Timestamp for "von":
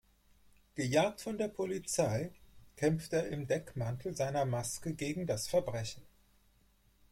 1.21-1.37